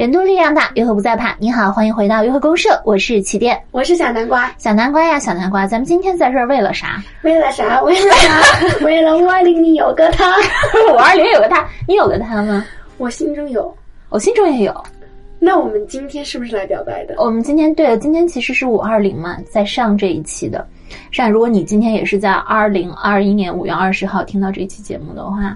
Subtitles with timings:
[0.00, 1.36] 人多力量大，约会不再怕。
[1.38, 4.50] 你好，欢迎回到约会公社，我是起点，我是小南瓜。
[4.56, 7.04] 小南瓜呀，小南瓜，咱们今天在这儿为了啥？
[7.20, 7.82] 为了啥？
[7.82, 8.40] 为了啥？
[8.82, 10.34] 为了五二零，你有个他。
[10.90, 12.64] 五二零有个他，你有个他吗？
[12.96, 13.76] 我心中有，
[14.08, 14.84] 我心中也有。
[15.38, 17.14] 那我们今天是不是来表白的？
[17.18, 20.66] 我们今天对，今天其实是五二零嘛，在上这一期的。
[21.10, 25.54] 上，如果你今天也是在二零二一年五月二十号听到这一期节目的话。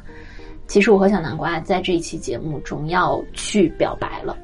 [0.67, 4.37] 其实我和小南瓜在这一期节目中要去表白了，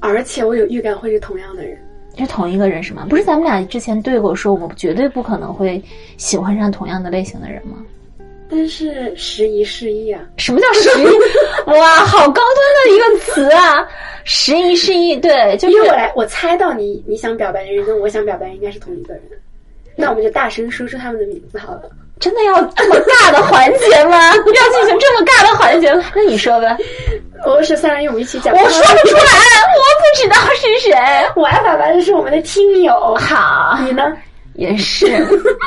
[0.00, 1.78] 而且我有预感会是同样的人，
[2.16, 3.06] 是同一个人是吗？
[3.08, 5.82] 不是咱们俩之前对过说，我们绝对不可能会
[6.16, 7.78] 喜欢上同样的类型的人吗？
[8.52, 10.20] 但是时移世易啊！
[10.36, 11.06] 什么叫时移？
[11.70, 13.88] 哇，好高端的一个词啊！
[14.24, 19.22] 时移世易，对，就是因为我来，我猜到你你想表白的人跟我想表白应该是同一个人，
[19.94, 21.88] 那我们就大声说出他们的名字好了。
[22.20, 24.30] 真的要这么尬的环节吗？
[24.36, 26.04] 要进行这么尬的环节吗？
[26.14, 26.76] 那你说呗。
[27.46, 28.54] 我是三人，我们一起讲。
[28.54, 30.94] 我说不出来，我不知道是谁。
[31.34, 33.16] 我爱表白的是我们的听友。
[33.18, 34.12] 好，你呢？
[34.54, 35.06] 也是。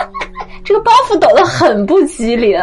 [0.64, 2.62] 这个包袱抖得很不机灵。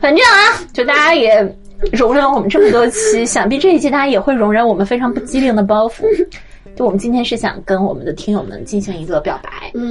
[0.00, 1.44] 反正啊，就大家也
[1.92, 6.04] 容忍我们这么多期，想必这一期大家也会容忍我们非常不机灵的包袱。
[6.76, 9.50] 就我们今天是想跟我们的听友们进行一个表白。
[9.74, 9.90] 嗯，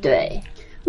[0.00, 0.40] 对。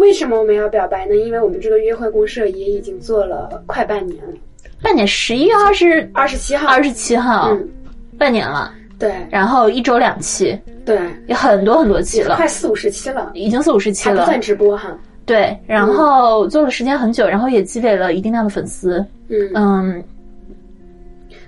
[0.02, 1.16] 为什么我们要表白呢？
[1.16, 4.34] 因为我们这个约会公社也已经做了快半年了，
[4.82, 7.70] 半年，十一月二十二十七号，二十七号，嗯
[8.18, 8.74] 半年了。
[8.98, 14.98] 对，然后一周两期，对，有很多很多期了，快四五十期了，已经四五十期了，不算直播哈。
[15.26, 19.06] 对，然后做了时间很久，然后也积累了一定量的粉丝。
[19.30, 20.04] 嗯嗯。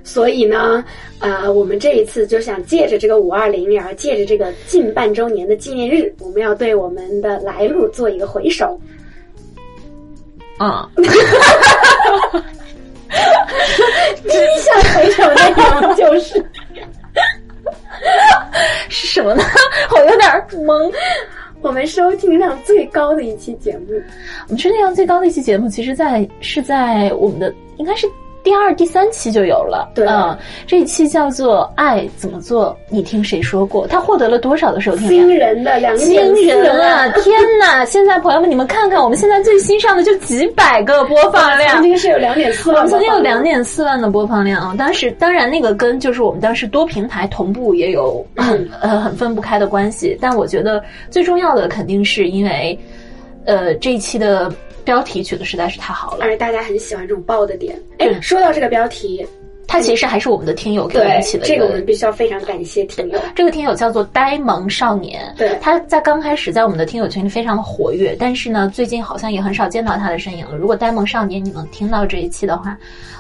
[0.04, 0.84] 所以呢，
[1.20, 8.78] 呃，我们这一次就想借着这个五二零，然后借着这个近半周年的纪念日，我们要对我们的来路做一个回首。
[10.58, 11.04] 啊， 第
[14.30, 15.52] 一项回首内
[15.82, 16.46] 容就是
[18.90, 19.44] 是什么呢？
[19.92, 20.30] 我有点
[20.66, 20.94] 懵。
[21.62, 23.86] 我们收听量最高的一期节目，
[24.48, 28.06] 我们收听量最高的一期节目，其实，在是在我们的应该是。
[28.44, 30.38] 第二、第三期就有了，对，嗯，
[30.68, 33.88] 这一期叫做《爱怎么做》，你听谁说过？
[33.88, 35.08] 他获得了多少的收听？
[35.08, 36.14] 惊人的两惊
[36.46, 37.08] 人啊！
[37.24, 37.86] 天哪！
[37.86, 44.76] 现在朋友们，你们看看，我们现在最新上的就几百个播放量，曾经是有两点四万，曾经有两点四万的播放量啊！
[44.78, 52.78] 当时当然那个跟就是我们当时多平台同步也有很呃很分不开的关系，但我觉得最重要的肯定是因为，
[53.46, 54.54] 呃，这一期的。
[54.84, 57.80] 标题取的实在是太好了，而且大家很喜欢这种爆的点。
[58.00, 59.26] 哎，说到这个标题，
[59.68, 61.46] 它其实还是我们的听友给我们起的。
[61.46, 63.20] 这个我们必须要非常感谢听友。
[63.36, 70.56] 这个听友叫做呆萌少年，对，他在刚开始在我们的听友群里非常的活跃，但是呢，最近好像也很少见到他的身影了。
[70.56, 72.78] 如果呆萌少年你能听到这一期的话，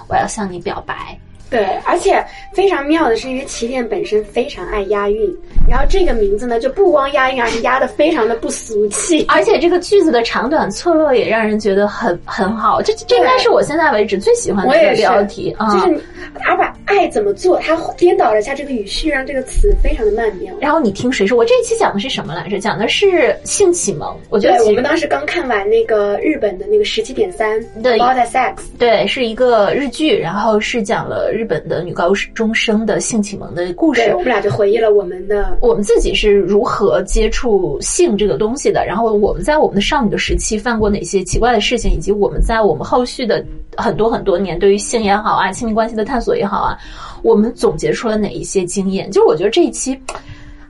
[0.07, 1.18] 我要向你表白。
[1.53, 5.31] 对，而且非常妙的是，因为起点本身非常爱押韵，
[5.69, 12.81] 然后这个名字呢就不光押韵，而且押的非常的不俗气，而且这个句子的长短错落也让人觉得很很好。
[12.81, 15.69] 这这应该是我现在为止最喜欢的一个标题啊！
[15.72, 16.02] 就是，
[16.40, 20.52] 他把爱怎么做，他颠倒了一下这个语序，让这个词非常的曼妙。
[20.59, 21.38] 然后你听谁说？
[21.38, 22.59] 我这一期讲的是什么来着？
[22.59, 24.18] 讲的是性启蒙。
[24.30, 43.44] 我觉得我们当时刚看完那个日本的那个十七点三的 sex，对，是一个日剧，然后是讲了日本的女高中生的性启蒙的故事，我们俩就回忆了我们的我们自己是如何接触性这个东西的，然后我们在我们的少女的时期犯过哪些奇怪的事情，以及我们在我们后续的
[43.78, 46.78] 很多很多年对于性也好啊，亲密关系的探索也好啊，
[47.22, 49.10] 我们总结出了哪一些经验？
[49.12, 50.00] 就是我觉得这一期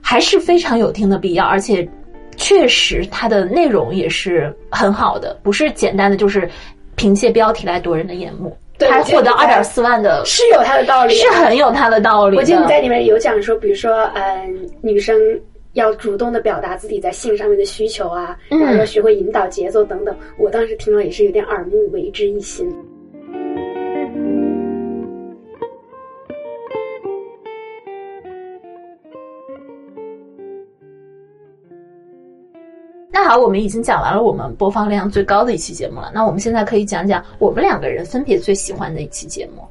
[0.00, 1.88] 还是非常有听的必要，而且
[2.36, 6.48] 确实它的内容也是很好的，不是简单的就是
[6.96, 8.56] 凭借标题来夺人的眼目。
[8.78, 12.36] 他获得二点四万的，是有他的道理，是很有他的道理。
[12.36, 15.16] 我记得你在里面有讲说，比如说，嗯，女生
[15.74, 20.16] 要主动的表达自己在性上面的需求啊，然后要学会引导节奏等等。
[20.38, 22.68] 我当时听了也是有点耳目为之一新。
[33.34, 36.08] 好，我们已经讲完了我们播放量最高的一期节目了。
[36.14, 39.64] 那我们现在可以讲讲我们两个人分别最喜欢的一期节目。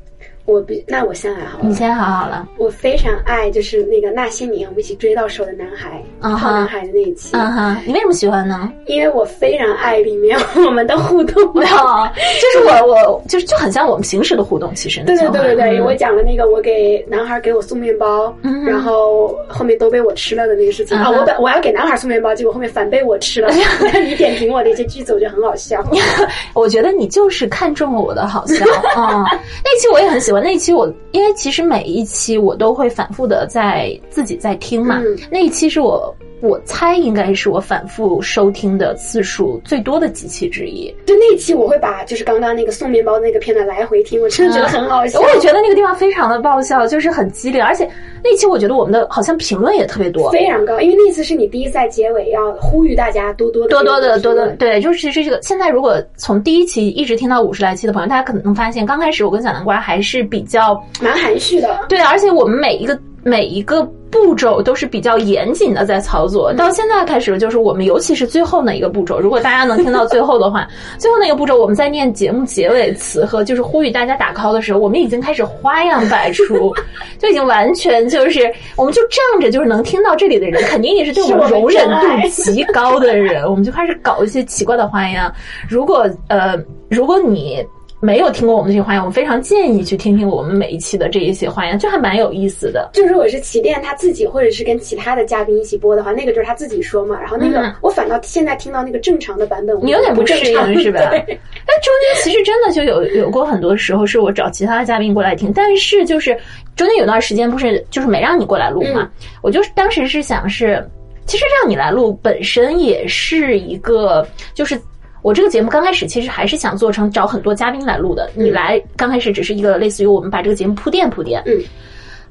[0.46, 2.48] 我比那我先来好了，你先好好了。
[2.58, 7.30] 我非常爱就是那个那些年我们一起追到手的男孩，好男孩的那一期。
[7.34, 8.70] 嗯哼，你为什么喜欢呢？
[8.88, 15.02] 因为我非常爱里面我们的互动， 就是我我就是就很像我们平时的互动，其实。
[15.06, 18.36] 对对对对对，我讲了那个我给男孩给我送面包，
[18.68, 23.50] 然后后面都被我吃了的那个事情啊，我本我要给男孩送面包，结果后面反被我吃了。
[24.04, 25.82] 你点评我的一些句子，我觉得很好笑。
[26.54, 29.24] 我觉得你就是看中了我的好笑啊，
[29.64, 30.33] 那期我也很喜欢。
[30.34, 35.00] 喜欢那一期我，因为其实每一期我都会反复的在自己在听嘛。
[35.06, 40.94] 嗯那一期是我我猜应该是我反复收听的次数最多的几期之一。
[41.06, 45.22] 就那一期我会把就是刚刚那个送面包那个片段来回听，我真的觉得很好笑。
[45.22, 47.88] 我也觉得那个地方非常的爆笑，就是很激烈，而且
[48.24, 50.30] 那期我觉得我们的好像评论也特别多。
[50.32, 61.80] 非常高，因为那次是你第一次在结尾要呼吁大家多多多多的多多的对，就是其实这个现在如果从第一期一直听到五十来期的朋友，大家可能能发现刚开始我跟小南瓜还是比较蛮含蓄的。
[61.90, 66.54] 对，而且我们每一个每一个步骤都是比较严谨的在操作。
[66.54, 70.68] 到现在开始，就是我们尤其是最后那一个步骤，如果大家能听到最后的话，
[71.00, 76.72] 最后那个步骤我们在念节目结尾词和就是呼吁大家打 call 的时候，我们已经开始花样百出，
[77.18, 78.42] 就已经完全就是
[78.76, 85.34] 我们就仗着就是能听到这里的人，肯定也是对我们容忍度极高的人，我们就开始搞一些奇怪的花样。
[85.68, 86.56] 如果呃，
[86.90, 87.66] 如果你。
[88.04, 92.90] 没有听过我们这些花样，我非常建议去听听我们每一期的这一些花样，就还蛮有意思的。
[92.92, 97.18] 就如果是起点他自己，或者是跟其他的嘉宾一起播的话，那个就是他自己说嘛。
[97.22, 101.00] 然后那个、嗯我反倒现在听到那个正常的版本，你有点不适正常应是吧？
[101.12, 101.18] 对
[101.66, 106.38] 但中间其实真的就有有过很多时候是我找其他的嘉宾过来听，但是就是
[106.76, 109.10] 中间有段时间不是就是没让你过来录嘛，
[109.42, 110.86] 我就是当时是想是，
[111.26, 114.78] 其实让你来录本身也是一个就是。
[115.24, 121.60] 我这个节目刚开始其实还是想做成找很多嘉宾来录的，你来刚开始只是一个类似于我们把这个节目铺垫铺垫，嗯。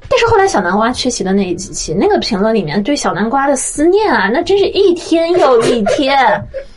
[0.07, 6.17] 但是后来小南瓜缺席的那几期，那个评论里面对小南瓜的思念啊，那真是一天又一天。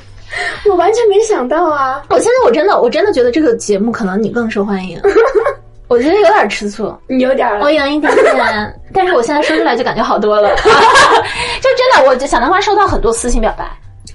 [0.69, 2.03] 我完全没想到啊！
[2.09, 5.01] 我现在我真的我真的觉得这个节目可能你更受欢迎，
[5.89, 13.65] 我觉得有点吃醋，你有点儿我有一点点，但是我现在说出来就感觉好多了， 就真的，我就小南瓜收到很多私信表白，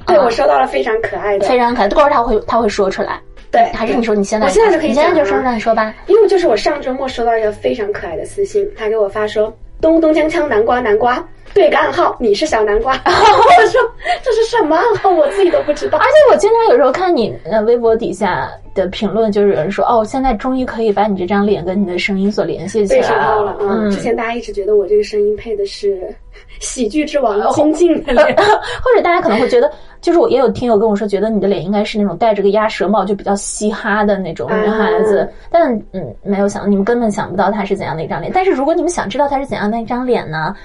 [0.07, 3.19] 对啊我收到了非常可爱的，非常可爱，过会儿他会他会说出来，
[3.51, 11.23] 对，还是你说你现在我现在就可以你现在就说讲了出来，你说吧，因为就是我上周末收到一个非常可爱的私信，他给我发说东东锵锵南瓜南瓜
[11.53, 12.93] 对个暗号，你是小南瓜。
[13.05, 13.81] 我说
[14.23, 16.05] 这是什么暗号，我自己都不知道而。
[16.05, 26.13] 且我经常有时候看你呃微博底下的评论，就是有人说哦，现在终于可以把你这张脸跟你的声音所联系起来了，嗯嗯，之前大家一直觉得我这个声音配的是
[26.59, 35.29] 喜剧之王 洪静的脸，或者大家可能会觉得，就是我也有听友跟我说，觉得你的脸应该是那种戴着个鸭舌帽，就比较嘻哈的那种女孩子。
[35.49, 38.31] 但嗯，没有想，你们根本想不到她是怎样的一张脸。
[38.33, 40.55] 但是如果你们想知道她是怎样的一张脸呢？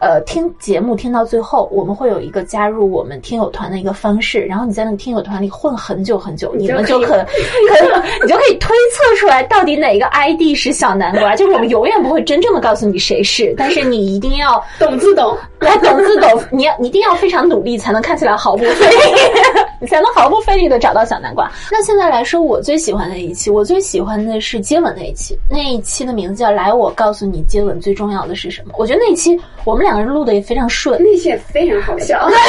[0.00, 7.26] 呃，听节目听到最后，我们会有一个加入我们听友团的一个方式，然后你在那个听友团里混很久很久，你们就可可
[8.24, 11.36] 你就可以推测出来到底哪个 ID 是小南瓜。
[11.36, 15.36] 就是我们永远不会真正的告诉你谁是，但是你一定要懂自懂。
[15.60, 18.96] 来懂自懂，你要你一定要非常努力，才能看起来毫不费力，
[19.78, 21.52] 你才能毫不费力的找到小南瓜。
[21.70, 28.72] 那现在来说，我最喜欢的一期，我最喜欢的是接吻那一期，那一期的名字叫《来，我告诉你接吻最重要的是什么》。
[28.78, 32.44] 我觉得那一期我们两个人录的也非常顺，那些非常好笑， 我发现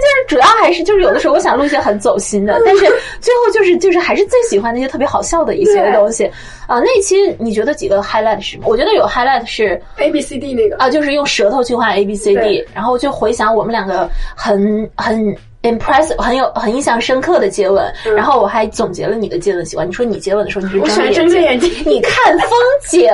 [0.00, 2.84] 就是主要还是就是有的时候我想录一些很走心的，但是
[3.20, 6.24] 最后就是就是还是最喜欢那些特别好笑的一些东西
[6.66, 6.80] 啊。
[6.80, 8.64] 那一期你觉得几个 highlight 是什么？
[8.66, 15.32] 我觉得有 highlight 是 A B C D 那个啊，就是用舌头去画 A B C D，然后就回想我们两个很很
[15.62, 19.88] impressive、很有很印象深刻的接吻，然后我还总结了你的接吻习惯。
[19.88, 21.70] 你说你接吻的时候你是我喜欢睁着眼睛。
[21.84, 22.50] 你看风
[22.88, 23.08] 景，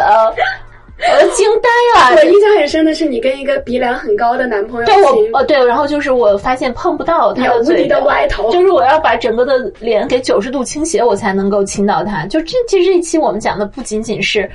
[1.11, 2.17] 我都惊呆了。
[2.17, 12.27] 我印象很深的是你跟一个鼻梁很高的男朋友对我亲呃对，然后就是我发现碰不到他的嘴的歪头，就是我要把整个的脸给九十度倾斜，我才能够亲到他。
[12.27, 14.49] 就这其实这一期我们讲的不仅仅是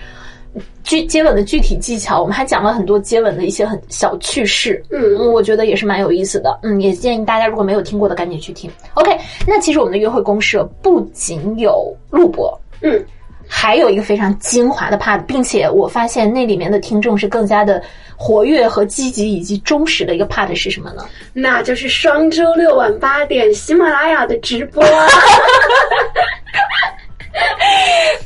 [0.83, 4.81] 具接吻的具体技巧，我们还讲了很多接吻的一些很小趣事。
[4.89, 6.57] 嗯嗯，我觉得也是蛮有意思的。
[6.63, 8.71] 嗯，也建议大家如果没有听过的，赶紧去听。
[8.93, 13.03] OK，那其实我们的约会公社不仅有录播，嗯，
[13.47, 17.81] 还有一个非常精华的 part，并且我发现那里面的听众是更加的
[18.15, 21.05] 活跃和积极以及忠实的一个 part 是什么呢？
[21.33, 24.83] 那就是双周六晚八点喜马拉雅的直播。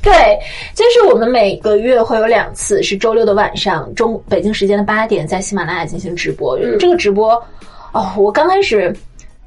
[0.01, 0.39] 对，
[0.73, 6.57] 就是我们每个月会有两次，是周六的晚上，中北京时间的八点，在喜马拉雅进行直播。
[6.57, 7.33] 嗯这个直播，
[7.91, 8.95] 哦，我刚开始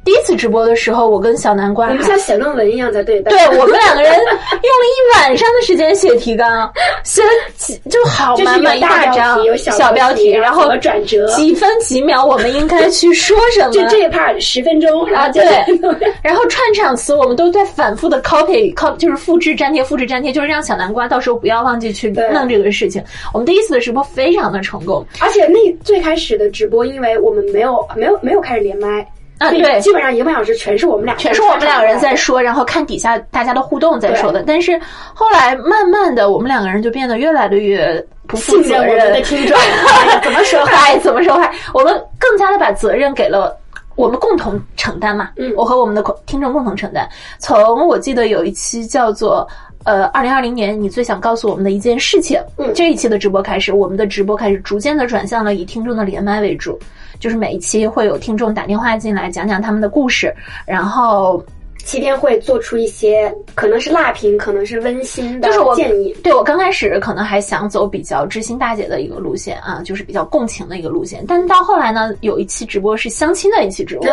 [0.05, 3.31] 第一次直播的时候，我跟小南瓜我们像写论文一样在对待。
[3.31, 4.29] 对我们两个人用了
[4.61, 6.71] 一晚上的时间写提纲，
[7.05, 13.71] 写了几就好就是满满一大大张，有小标题，然后转折，几分几秒我们应该去说什么？
[13.73, 23.03] 就这一 part 十分钟，然啊，后对， 然后串场词我们都在反复的 copy copy，就是复制粘贴，复制粘贴，就是让小南瓜到时候不要忘记去弄这个事情。
[23.33, 29.07] 我们第一次的直播非常的成功，而且那最开始的直播，因为我们没有没有没有开始连麦，
[29.39, 34.43] 啊，对，基本上一个半小时全是我们俩，全是我们两个人在说，然后看底下大家的互动在说的。
[34.47, 34.81] 但是
[35.13, 39.57] 后来慢慢的，我们两个人就变得越来的越不负责任的听众，
[40.23, 43.57] 怎么说话怎么说话，我们更加的把责任给了。
[43.97, 47.09] 我们共同承担嘛，嗯，我和我们的听众共同承担。
[47.39, 49.47] 从我记得有一期叫做
[49.85, 56.77] 呃，二零二零年你最想告诉我们的一件事情，嗯，这一期的直播开始，我们的直播开始逐渐的转向了以听众的连麦为主，
[57.19, 60.35] 就是每一期会有听众打电话进来讲讲他们的故事，
[60.67, 61.45] 然后。
[61.87, 66.17] 七天会做出一些可能是辣评，可能是温馨的建议。
[66.23, 71.23] 对我刚开始可能还想走比较知心大姐的一个路线啊，就是比较共情的一个路线。
[71.29, 74.07] 但到后来呢，有一期直播是相亲的一期直播，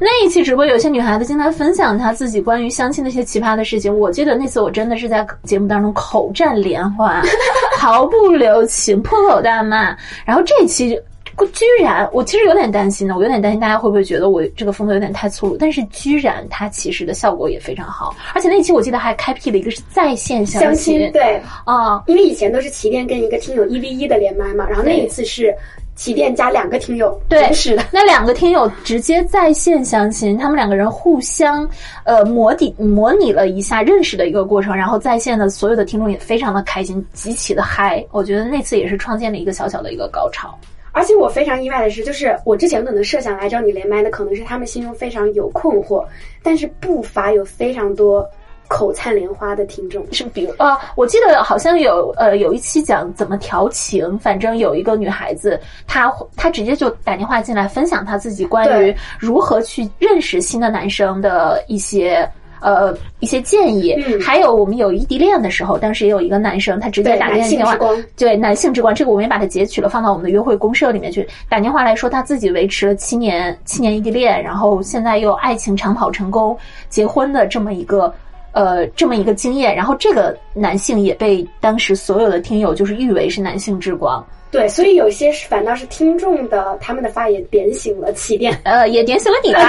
[0.00, 3.96] 那一期直播有些女孩子经常分享她自己关于相亲的一些奇葩的事情。
[3.96, 7.22] 我记得那次我真的是在节目当中口战连环，
[7.78, 9.96] 毫不留情，破口大骂。
[10.26, 11.00] 然后这一期。
[11.46, 15.56] 居然，我其实有点担心呢，我有点担心大家会不会觉得我这个风格有点太粗鲁。
[15.56, 25.54] 但是居然它其实的效果也非常好，而且那期我记得还开辟了一个是在线相亲，对啊，因为以前都是起点跟一个听友一 v 一的连麦嘛，然后那一次是
[25.96, 31.68] 起点加两个听友，对，是的，那两个听友直接在线相亲，他们两个人互相
[32.04, 40.58] 呃模拟模拟了一下认识的一个过程，然后在线的所有的听众也非常的开心，极其的嗨，我觉得那次也是创建了一个小小的一个高潮。
[40.94, 46.02] 而且我非常意外的是，就是我之前可能设想来找你连麦的，可能是他们心中非常有困惑，
[46.42, 48.24] 但是不乏有非常多
[48.68, 50.06] 口灿莲花的听众。
[50.12, 62.26] 是比如呃，我记得好像有呃有一期讲怎么调情，反正有一个女孩子，她她直接就打电话进来分享她自己关于如何去认识新的男生的一些。
[62.64, 63.94] 呃，一些建议，
[64.24, 67.76] 还有我们有异地恋的时候，当时也有一个男生，他直接打电话，
[68.16, 71.28] 对男性之光，这个我们也把它截取了，放到我们的约会公社里面去。
[71.46, 76.56] 打电话来说，他自己维持了七年，七年异地恋，然后现在又爱情长跑成功，
[76.88, 78.10] 结婚的这么一个，
[78.54, 79.76] 呃，这么一个经验。
[79.76, 84.24] 然后这个男性也被当时所有的听友就是誉为是男性之光。
[84.50, 89.68] 对，所以有些是反倒是听众的他们的发言点醒了起点，呃，也点醒了你 吧？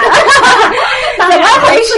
[1.17, 1.95] 怎么回事？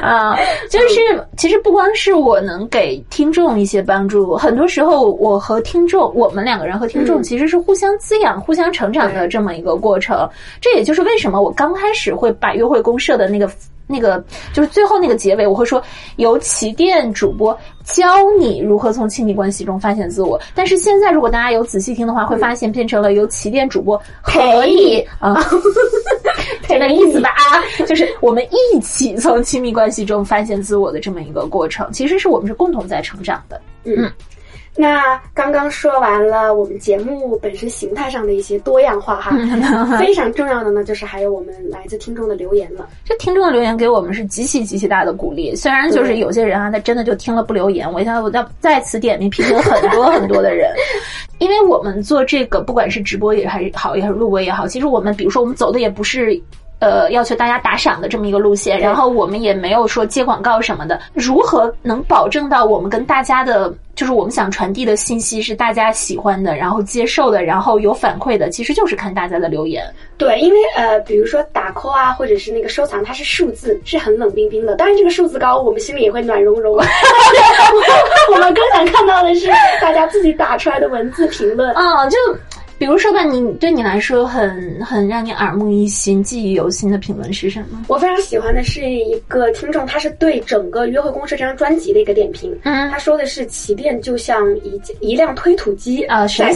[0.00, 0.38] 啊，
[0.70, 10.26] 就是其实不光是我能给听众一些帮助，很多时候我和听众，我们两个人和听众其实是互相滋养、互相成长的这么一个过程。
[10.62, 13.50] 这也就是为什么我刚开始会把约会公社的那个。
[13.90, 15.82] 那个就是最后那个结尾，我会说
[16.16, 18.04] 由旗店主播教
[18.38, 20.40] 你如何从亲密关系中发现自我。
[20.54, 25.36] 但是现在如果大家有仔细听的话，会发现变成了由旗店主播可以啊，
[26.68, 31.90] 这个意思吧啊，就是我们一起从亲密关系中发现自我的这么一个过程。
[31.92, 34.10] 其实是我们是共同在成长的，嗯。
[34.76, 39.36] 那刚刚说完了我们节目本身形态上的一些多样化哈，
[39.98, 42.88] 非常重要的呢，就是还有我们来自听众的留言了。
[43.04, 45.54] 这听众的留言给我们是极其极其大的鼓励。
[45.56, 50.72] 虽然就是有些人啊，他真的就听了不留言，我想我要在此点名批评很多很多的人，
[51.38, 56.40] 因为我们做这个不管是直播也还是好，也是录播也好，其实我们比如说我们走的也不是。
[56.80, 60.98] 呃，要求大家打赏的这么一个路线，然后我们也没有说接广告什么的。
[61.12, 68.48] 如何能保证到我们跟大家的，就是我们想传递的信息是大家喜欢的，然后接受的，然后有反馈的？
[68.48, 69.84] 其实就是看大家的留言。
[70.16, 74.74] 对，因为呃，比如说打 call 啊，或者是那个收藏，它是数字，是很冷冰冰的。
[74.76, 76.74] 当然，这个数字高，我们心里也会暖融融。
[78.32, 79.48] 我们更想看到的是
[79.82, 81.70] 大家自己打出来的文字评论。
[81.72, 82.16] 啊，就。
[82.80, 87.84] 比如说吧，你对你来说很很让你耳目一新、记忆犹新的评论是什么？
[87.88, 92.58] 我非常喜欢的是一个听众，他是对整个《约会公社》这张专辑的一个点评。
[92.62, 96.50] 嗯，他说的是起点就像一一辆推土机啊，沈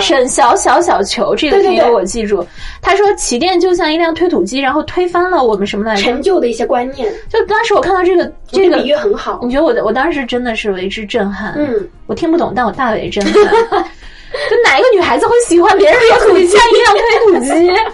[0.00, 2.42] 沈小小小球这个听友我记住，
[2.80, 6.02] 他说起点就像一辆推土机，然后推翻了我们什么来着？
[6.02, 7.12] 陈旧的一些观念。
[7.28, 11.52] 就当时我看到这个这个比喻很好，你觉得我我当时真的是为之震撼。
[11.58, 13.84] 嗯，我听不懂，但我大为震撼。
[14.50, 17.72] 就哪一个女孩子会喜欢别人推土机像一辆推土机？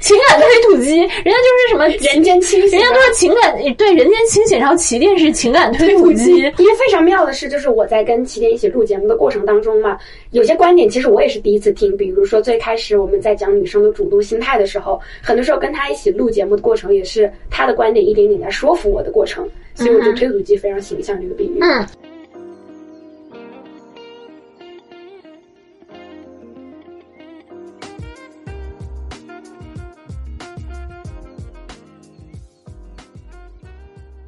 [0.00, 6.38] 情感推土机，人家就是什么人间清醒，人家都是情感对人间清醒，然后起点是情感推土机。
[6.38, 9.98] 因为非常妙的是，就是我在跟起点一起录节目的过程当中嘛，
[10.30, 11.94] 有些观点其实我也是第一次听。
[11.98, 19.46] 比如说最开始我们在讲女生的主动心态的时候，很多时候跟他一起录节目的过程，也是他的观点一点点在说服我的过程。
[19.74, 21.58] 所以我觉得推土机非常形象这个比喻。
[21.60, 21.86] 嗯。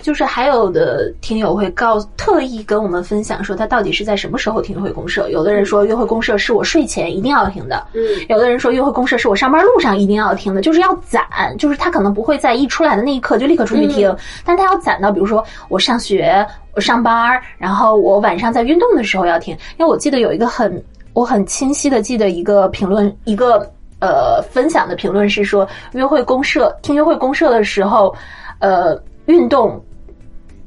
[0.02, 5.28] 就是还有的听友会告特意跟我们分享说他到底是在什么时候听约会公社。
[5.30, 11.24] 有的人说约会公社是我睡前一定要听的，嗯，有的人说约会公社是我上班路上一定要听的，就是要攒，
[11.56, 19.56] 就是他可能不会在一出来的那一刻就立刻出去听，但他要攒到比如说我上学、我上班，然后我晚上在运动的时候要听。
[19.78, 23.70] 因为我记得有一个很我很清晰的记得一个评论一个。
[24.04, 28.12] 呃，分享的评论是说，约会公社听约会公社的时候，
[28.58, 29.80] 呃，运动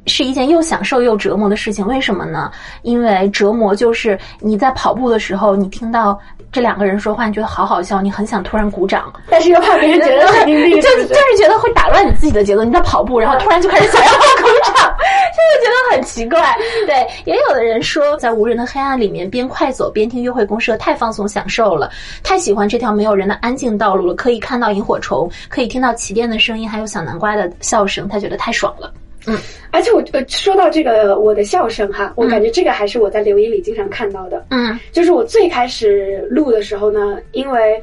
[0.05, 1.85] 是一件又享受又折磨的事情。
[1.87, 2.51] 为什么呢？
[2.83, 6.19] 因为折磨就是你在跑步的时候，你听到
[6.51, 12.63] 这两个人说话，你觉得好好笑，你很想突然鼓掌，但是又怕别人觉得很就就是觉得会打乱你自己的节奏。
[12.63, 14.95] 你在跑步，然后突然就开始想要鼓掌。
[15.35, 21.91] 就会觉得很奇怪，对，也有的人说，在无人的黑暗里面边快走边听约会公社太放松享受了，
[22.23, 28.91] 太喜欢这条没有人的安静道路了，可以看到萤火虫，可以听到骑电的声音，还有小南瓜的笑声，他觉得太爽了。
[29.27, 29.37] 嗯，
[29.71, 34.45] 而且我呃说到这个我的笑声哈，我感觉这个还是我在留言里经常看到的。
[34.49, 37.81] 嗯，就是我最开始录的时候呢，因为。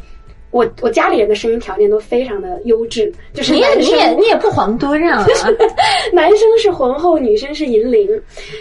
[0.53, 5.27] 我我家里人的声音条件都非常的优质，就是你也你也你也不遑多让啊，
[6.13, 8.07] 男生是浑厚，女生是银铃，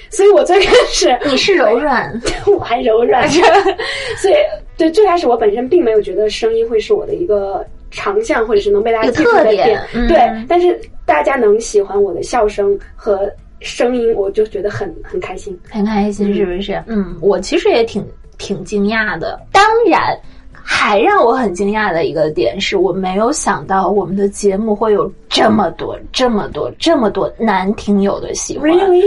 [0.10, 2.10] 所以我最开始你是柔软，
[2.48, 3.28] 我还柔软，
[4.16, 4.36] 所以
[4.78, 7.62] 对最开始我本身并没有觉得声音会是我的一个
[7.92, 16.84] 长项，或者是能被大家记住的点，对，但是大家能喜欢我的笑声和声音，我就觉得很很开心，很开心，是不是？
[16.88, 18.04] 嗯，我其实也挺
[18.38, 20.18] 挺惊讶的，当然。
[20.64, 28.70] 还让我很惊讶的一个点是，我没有想到我们的节目会有这么多、这么多、这么多男听友的喜欢。
[28.70, 29.02] 真的，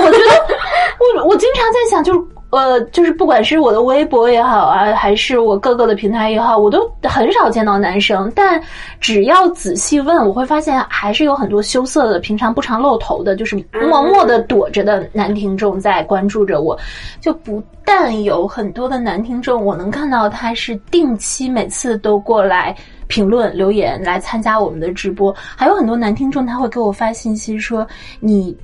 [0.00, 0.24] 我觉得
[1.20, 2.20] 我我经常在想，就是。
[2.50, 8.32] 呃，就是不管是我的微博也好啊，还是我各个的平台也好，我都很少见到男生。
[8.36, 8.60] 但
[9.00, 16.78] 只要仔细问，我会发现还是有很多羞涩的、平常不常露头的，就是默默的躲着的男听众在关注着我。
[17.20, 22.74] 就不但有很多的男听众，我能看到他是定期每次都过来
[23.08, 27.86] 评论留言来参加我们的直播，还有很多男听众他会给我发信息说
[28.20, 28.56] 你。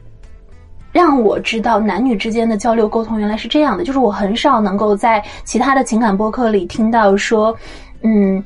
[0.93, 7.57] 让我知道男女之间的交流沟通原来是这样的，就是我很少能够在其他的情感播客里听到说，
[8.03, 8.45] 嗯，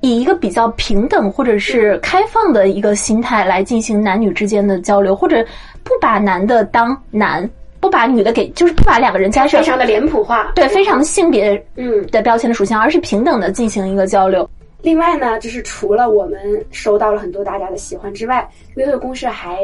[0.00, 5.44] 以一个比较平等或者是开放的一个心态来进行男女之间的交流，或者
[5.82, 14.48] 不把男的当男，不把女的给，就是不把两个人加上非常的脸谱化，对，非常的性别嗯的标签的属性，而是平等的进行一个交流。
[14.82, 19.58] 另外呢，就是除了我们收到了很多大家的喜欢之外，约会公式还。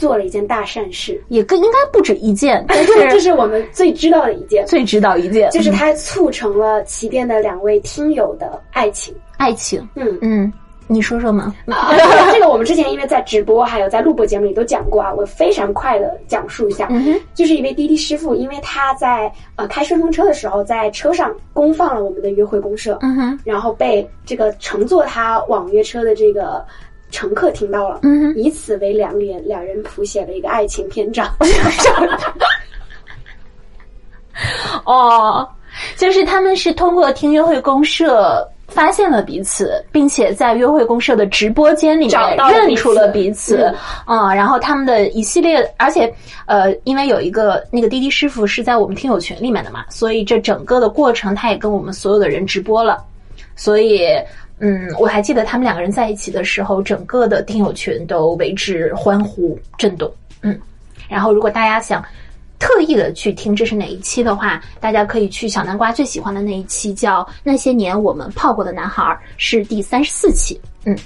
[0.00, 10.18] 做了一件大善事，也更应该不止一件， 但是这是我们最知道的一件，最知道一件，就是他促成了骑店的两位听友的爱情，爱情，嗯。
[10.22, 10.50] 嗯，
[10.86, 11.54] 你说说嘛？
[12.32, 16.88] 这个我们之前因为在直播还有在录播节目里都讲过啊，我非常快的讲述一下，
[17.34, 26.64] 就是一位滴滴师傅，因为他在呃开顺风车的时候，在车上公放了我们的约会公社，嗯哼，然后被这个乘坐他网约车的这个。
[27.10, 31.28] 乘客听到了，嗯，以此为良言，两人谱写了一个爱情篇章。
[34.86, 35.46] 哦，
[35.96, 43.70] 就是他们是通过听约会公社发现了彼此，并且在约会公社的直播间里面认出了彼此。
[44.06, 46.10] 嗯，然后他们的一系列，而且
[46.46, 53.04] 呃，因为有一个那个滴滴师傅是在我们听友群里面的嘛，所以这整个的过程他也跟我们所有的人直播了，
[53.56, 54.06] 所以。
[54.60, 60.12] 嗯，我还记得他们两个人在一起的时候，整个的听友群都为之欢呼震动。
[60.42, 60.58] 嗯，
[61.08, 62.04] 然后如果大家想
[62.58, 69.02] 特意的去听这是哪一期的话，大家可以去小南瓜最喜欢的那一期，叫《那些年我们泡过的男孩》，
[69.38, 70.60] 是第三十四期。
[70.84, 70.96] 嗯。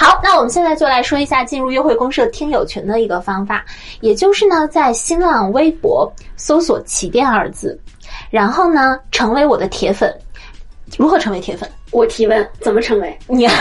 [0.00, 3.62] 好，那我们现在就来说一下进入约会公社听友群的一个方法，
[4.00, 7.78] 也就是呢，在新浪微博搜索“起点”二字，
[8.30, 10.10] 然后呢，成为我的铁粉。
[10.96, 11.68] 如何成为铁粉？
[11.92, 13.16] 我提问，怎么成为？
[13.26, 13.52] 你， 因为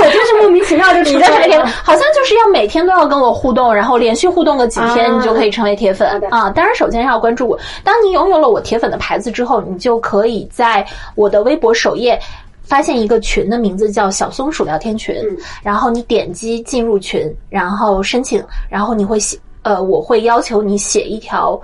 [0.00, 6.48] 我就是莫名其妙就成为铁粉， 好像就是要每天都要跟我互动，然后连续互动个几天，你就可以成为铁粉啊。
[6.50, 7.58] 当然，首先要关注我。
[7.82, 12.16] 当你拥有了我铁粉的牌子之后，你就可以在我的微博首页。
[12.62, 15.14] 发现一个群的名字叫小松鼠聊天群，
[15.62, 21.60] 然后你点击进入群，然后申请，然后你会写，呃，我会要求你写一条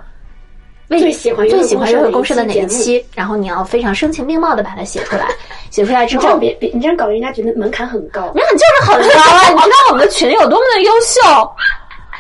[0.89, 5.29] 最喜欢最喜欢约会公社的哪一期，然后你要非常声情并茂的把它写出来，
[5.71, 9.49] 写出来之后，别别，你这样搞人家觉得门槛很高， 门槛就是很高啊！
[9.51, 11.21] 你知道我们的群有多么的优秀，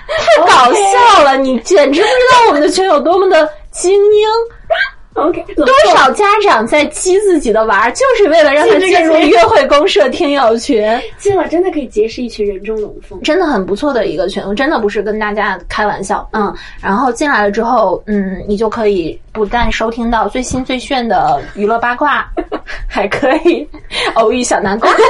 [0.06, 4.28] 太搞笑了，你简直不知道我们的群有多么的精英。
[5.18, 10.82] OK，多少家长在激自己的娃儿，就是为了让他进入约会公社听友群。
[11.18, 16.28] 进了真的可以结识一群人中龙凤，真的很不错的一个群，真的不是跟大家开玩笑。
[16.32, 22.28] 嗯，然后进来了之后，嗯，你就可以不但收听到最新最炫的娱乐八卦，
[22.86, 23.68] 还可以
[24.14, 24.88] 偶遇小南瓜。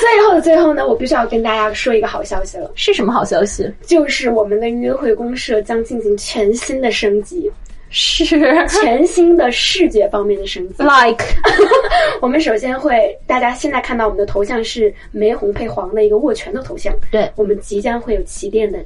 [0.00, 3.72] 最后的最后呢，我必须要跟大家说一个好消息了，是什么好消息？
[3.86, 7.50] 就是我们的约会公社将进行全新的升级。
[7.92, 10.82] 是全新的视觉方面的升级。
[10.82, 11.24] like，
[12.20, 16.92] 我们首先会，大家现在看到我们的头像是玫红配黄的一个握拳的头像。
[17.10, 18.78] 对，我们即将会有旗舰的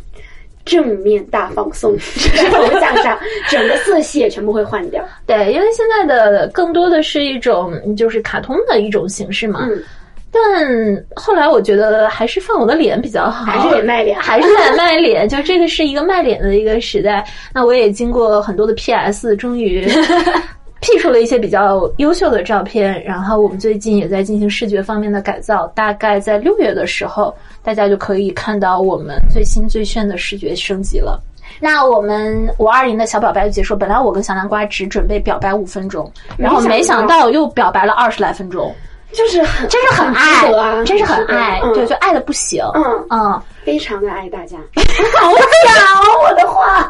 [0.64, 1.96] 正面大放送，
[2.34, 5.02] 在头像上整个色系也全部会换掉。
[5.24, 9.60] 对，因为现在的更多的是一种就是卡通的一种形式嘛。
[9.70, 9.82] 嗯。
[10.32, 15.26] 但后来我觉得还是放我的脸比较好，还是得卖脸，还是得卖脸。
[15.30, 17.24] 就这个是一个卖脸的一个时代。
[17.54, 19.86] 那我也经过很多的 PS，终于
[20.80, 23.02] P 出了一些比较优秀的照片。
[23.02, 31.18] 然后我们最近也在进行视觉方面的改造，大概在六月的时候，大家就可以看到我们最新最炫的视觉升级了。
[31.60, 33.74] 那我们五二零的小表白就结束。
[33.74, 38.74] 本来我跟小南瓜只准备表白五分钟，然后没想到又表白了二十来分钟。
[39.16, 44.58] 就是很，真是很爱，啊、真是很爱，嗯、对，就爱的不行，嗯嗯，非常的爱大家。
[45.18, 46.86] 好巧我的话，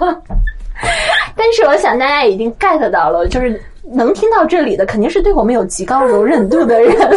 [1.36, 6.92] 但是我想大家已经 get 到了，就是能听到这里的，肯定是对我们有极高容忍度的人。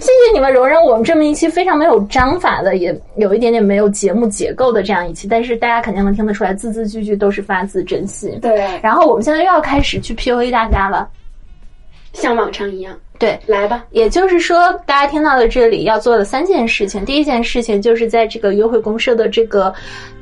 [0.00, 8.38] 谢谢你们容忍我们这么一期非常没有章法的，也有一点点没有节目结构的这样一期，但是大家肯定能听得出来，字字句句都是发自真心。
[8.40, 11.08] 对，然后我们现在又要开始去 PUA 大家了。
[12.12, 13.84] 像往常一样，对，来吧。
[13.90, 19.72] 也就是说，大家听到的这里要做的三件事情，第一件事情就是在这个约会公社的这个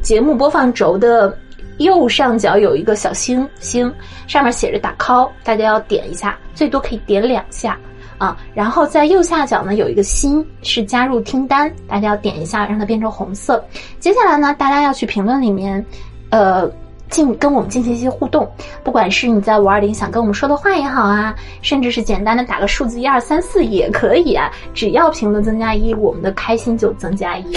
[0.02, 1.36] 节目播放轴的
[1.78, 3.92] 右上角有一个小星星，
[4.26, 7.78] 上面写着打 call，大家要点一下，最多可以点两下
[8.18, 8.36] 啊。
[8.54, 13.64] 然后在右下角呢有一个心，是加入听单，大家要点一下，让它变成红色。
[14.00, 15.84] 接下来呢，大家要去评论里面，
[16.30, 16.70] 呃。
[17.08, 18.48] 进跟我们进行一些互动，
[18.82, 27.44] 不管是你在五二零想跟我们说的话也好啊，甚至是简单的打个数字一二三四也可以啊，只要评论增加一，我们的开心就增加一。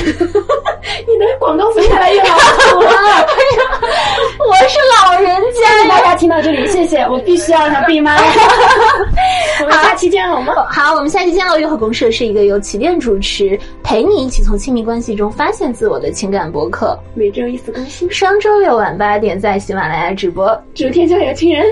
[1.07, 2.29] 你的广告词越来越老
[2.71, 2.89] 土了，
[4.47, 5.89] 我是老人家。
[5.89, 8.17] 大家听到这里，谢谢，我必须要让他闭麦。
[9.62, 10.53] 我们下期见好吗？
[10.69, 11.57] 好，我们下期见喽！
[11.57, 19.39] 约会公社是一个由起点主持，陪你一起从亲密关系中发现自我的情感博客，每周一次更新，双周六晚八点。
[19.51, 21.65] 在喜马拉雅直播，祝天下有情人，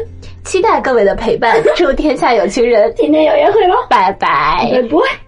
[0.43, 5.26] 期待各位的陪伴，祝天下有情人， 天天有约会喽，拜拜，拜拜。